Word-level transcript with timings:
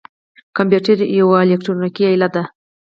کمپیوټر 0.57 0.97
یوه 1.19 1.35
الکترونیکی 1.43 2.03
آله 2.13 2.27
ده 2.35 2.43